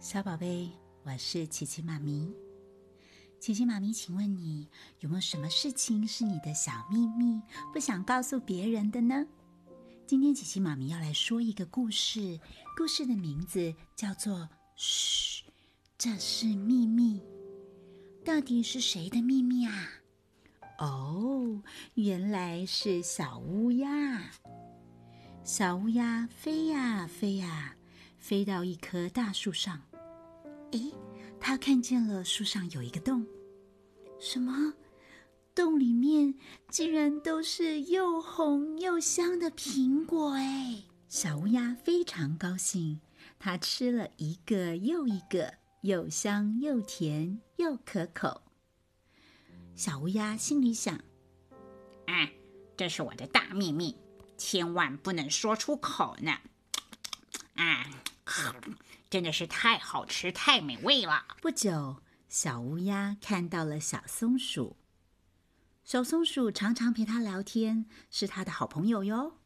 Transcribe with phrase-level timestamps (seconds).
[0.00, 0.70] 小宝贝，
[1.02, 2.32] 我是琪琪妈咪。
[3.40, 4.68] 琪琪妈咪，请问你
[5.00, 7.42] 有没有什么事情是你的小秘密，
[7.72, 9.26] 不想告诉别人的呢？
[10.06, 12.38] 今天琪琪妈咪要来说一个故事，
[12.76, 14.36] 故事的名字叫做
[14.76, 15.42] 《嘘，
[15.98, 17.20] 这是秘密》。
[18.24, 19.88] 到底是谁的秘密啊？
[20.78, 21.60] 哦，
[21.94, 24.30] 原来是小乌鸦。
[25.42, 27.74] 小乌鸦飞呀飞呀，
[28.16, 29.82] 飞到一棵大树上。
[30.72, 30.92] 咦，
[31.40, 33.26] 它看见了树上有一个洞。
[34.20, 34.74] 什么？
[35.54, 36.34] 洞里面
[36.70, 40.34] 竟然都是又红又香的苹果！
[40.34, 43.00] 哎，小乌鸦非常高兴，
[43.40, 48.42] 它吃了一个又一个，又香又甜又可口。
[49.74, 50.94] 小乌鸦心里想
[52.06, 52.30] ：“啊，
[52.76, 53.96] 这是我的大秘密，
[54.36, 56.38] 千万不能说出口呢！
[57.54, 57.90] 啊，
[59.10, 64.76] 真的是太好吃、太美味了。”不久，小乌鸦看到了小松鼠。
[65.84, 69.38] 小松鼠常常陪它聊天，是它的好朋友哟。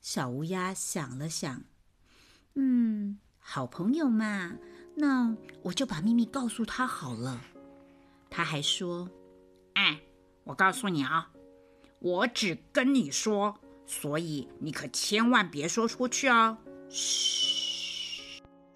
[0.00, 1.62] 小乌鸦想了想，
[2.54, 4.52] 嗯，好朋友嘛，
[4.96, 7.40] 那我就把秘密告诉他好了。
[8.28, 9.08] 他还说
[9.74, 10.02] ：“哎，
[10.44, 11.30] 我告诉你啊，
[12.00, 16.58] 我只跟你说，所以你可千万别说出去哦。”
[16.90, 17.51] 嘘，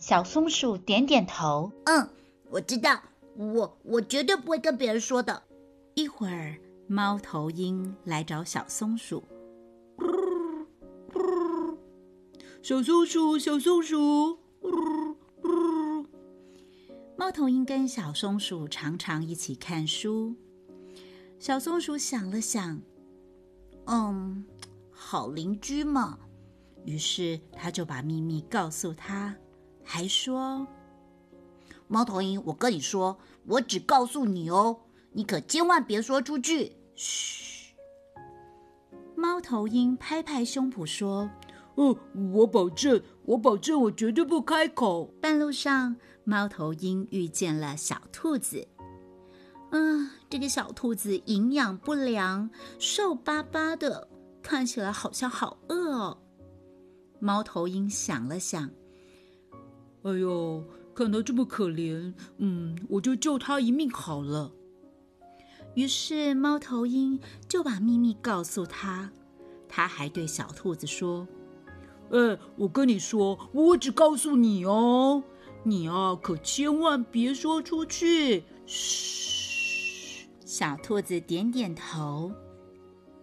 [0.07, 2.09] 小松鼠点点头：“嗯，
[2.49, 3.03] 我知道，
[3.35, 5.43] 我我绝对不会跟别人说的。”
[5.95, 9.25] 一会儿，猫头鹰来找小松鼠
[12.63, 14.39] ：“小松鼠，小松鼠。”
[17.19, 20.37] 猫头鹰跟小松鼠常常一起看书。
[21.41, 22.81] 小松鼠想了想，
[23.87, 24.47] 嗯，
[24.89, 26.21] 好邻居嘛。
[26.85, 29.35] 于是他就把秘密告诉他，
[29.87, 30.67] 还说
[31.87, 34.81] ：“猫头鹰，我跟你说，我只告诉你哦，
[35.13, 37.75] 你可千万别说出去。”嘘。
[39.15, 41.31] 猫头鹰拍拍胸脯说
[41.77, 41.97] ：“哦，
[42.33, 45.97] 我保证，我保证，我绝对不开口。”半路上。
[46.25, 48.67] 猫头鹰遇见了小兔子，
[49.71, 54.09] 嗯，这个小兔子营养不良，瘦巴巴的，
[54.43, 56.19] 看起来好像好饿哦。
[57.21, 58.69] 猫头鹰想了想，
[60.07, 60.63] 哎呦，
[60.95, 64.53] 看他这么可怜，嗯，我就救他一命好了。
[65.75, 67.19] 于是猫头鹰
[67.49, 69.11] 就把秘密告诉他，
[69.69, 71.27] 他还对小兔子说
[72.13, 75.25] ：“哎，我跟你说，我只告诉你哦。”
[75.67, 78.45] 你啊，可千万别说出去！
[78.65, 82.31] 嘘，小兔子点点头。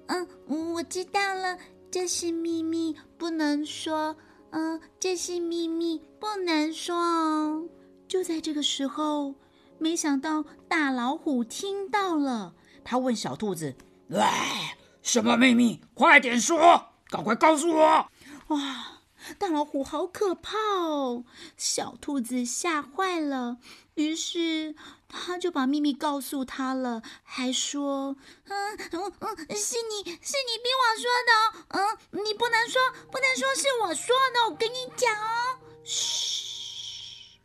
[0.08, 0.28] 嗯，
[0.74, 1.58] 我知道了，
[1.90, 4.18] 这是秘密，不能说。
[4.56, 7.68] 嗯，这是秘密，不能说哦。
[8.08, 9.34] 就在这个时候，
[9.80, 12.54] 没想到大老虎听到了，
[12.84, 13.76] 他问小兔子
[14.14, 15.82] ：“哎，什么秘密？
[15.96, 18.08] 快点说，赶快告诉我！”
[18.50, 19.00] 哇！
[19.40, 21.24] 大老虎好可怕哦！
[21.56, 23.58] 小兔子吓坏了，
[23.96, 24.76] 于是
[25.08, 28.18] 他就把秘密告诉他了，还说
[28.50, 31.93] ：“嗯嗯嗯，是你是你逼我说的，嗯，
[32.34, 37.40] 不能说，不能说是我说的，我跟你讲哦。”嘘，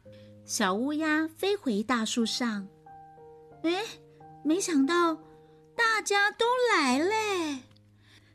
[0.45, 2.69] 小乌鸦飞回大树上，
[3.63, 3.85] 哎，
[4.45, 5.15] 没想到
[5.77, 7.63] 大家都来嘞！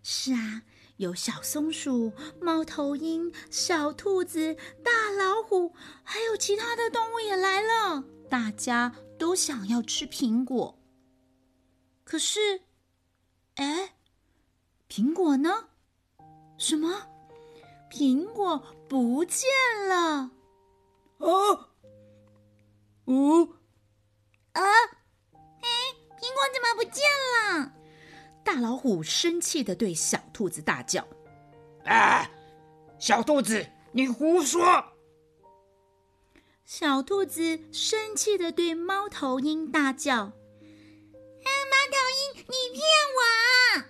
[0.02, 0.64] 是啊。
[0.98, 8.04] 有小松鼠、猫头鹰、小兔子、大老虎，还有其他的动物也来了。
[8.30, 10.80] 大家都想要吃苹果，
[12.06, 12.62] 可是，
[13.56, 13.96] 哎，
[14.88, 15.70] 苹果呢？
[16.64, 17.06] 什么？
[17.92, 18.58] 苹果
[18.88, 19.50] 不见
[19.90, 19.96] 了！
[19.96, 20.32] 啊？
[23.06, 23.50] 哦？
[24.54, 24.62] 啊？
[25.62, 25.70] 哎，
[26.18, 27.04] 苹果怎么不见
[27.34, 27.74] 了？
[28.46, 31.06] 大老虎生气的对小兔子大叫
[31.84, 32.32] ：“啊，
[32.98, 34.86] 小兔子，你胡说！”
[36.64, 40.32] 小兔子生气的对猫头鹰大叫：“啊，
[41.44, 41.98] 猫头
[42.38, 42.82] 鹰，你骗
[43.18, 43.84] 我！”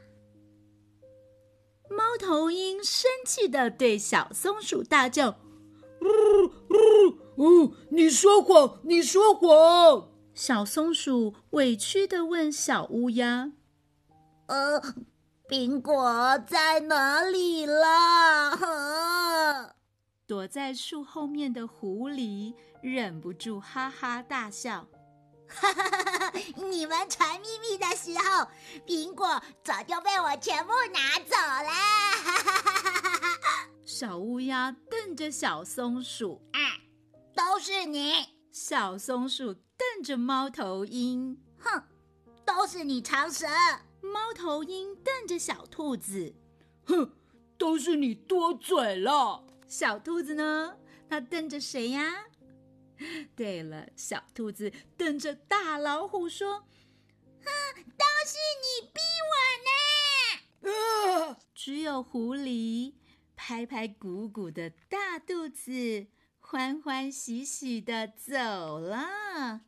[1.95, 5.37] 猫头鹰生气的对小松鼠大叫
[6.01, 6.05] ：“呜
[6.69, 7.75] 呜呜！
[7.91, 13.51] 你说谎，你说谎！”小松鼠委屈的问小乌鸦。
[14.47, 14.81] 呃，
[15.47, 18.57] 苹果在哪里啦？
[20.25, 24.87] 躲在树后面的狐狸忍不住哈哈大笑。
[25.53, 26.22] 哈哈哈哈
[26.73, 28.47] 你们传秘密的时候，
[28.87, 31.69] 苹果早就被我全部拿走了。
[33.85, 36.59] 小乌鸦瞪着小松鼠，啊，
[37.35, 38.11] 都是你！
[38.51, 41.83] 小松鼠瞪着猫头鹰，哼，
[42.43, 43.45] 都是你长舌。
[44.01, 46.33] 猫头鹰瞪着小兔子，
[46.87, 47.13] 哼，
[47.57, 49.45] 都是你多嘴了。
[49.67, 50.75] 小兔子呢？
[51.07, 52.25] 它瞪着谁呀？
[53.35, 56.65] 对了，小兔子瞪着大老虎说
[57.43, 58.99] ：“哼，都是你逼
[59.31, 59.35] 我
[59.65, 60.71] 呢！”
[61.33, 61.37] 啊！
[61.53, 62.93] 只有狐狸
[63.35, 66.07] 拍拍鼓鼓的大肚子，
[66.39, 68.97] 欢欢喜喜的走了。
[68.97, 69.61] 哈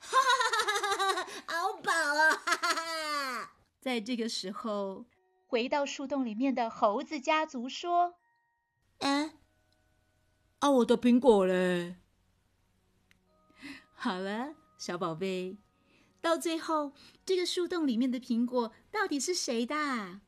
[0.00, 1.26] 哈哈哈哈！
[1.46, 2.30] 好饱啊！
[2.34, 3.52] 哈哈哈！
[3.80, 5.06] 在这个时候，
[5.46, 8.16] 回到树洞里面的猴子家族说
[9.00, 9.34] ：“哎，
[10.60, 11.96] 啊，我的苹果嘞！”
[14.02, 15.58] 好了，小宝贝，
[16.22, 16.94] 到最后，
[17.26, 20.22] 这个树洞里面的苹果到底是谁的？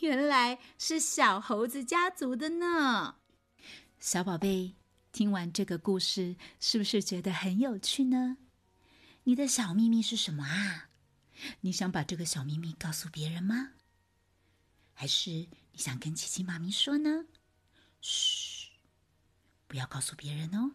[0.00, 3.16] 原来是小猴子家族的呢。
[3.98, 4.76] 小宝贝，
[5.10, 8.36] 听完这个故事，是不是觉得很有趣呢？
[9.22, 10.90] 你的小秘密是什么啊？
[11.62, 13.70] 你想把这个小秘密告诉别人吗？
[14.92, 17.24] 还是你想跟琪琪妈咪说呢？
[18.02, 18.68] 嘘，
[19.66, 20.72] 不要告诉别人哦。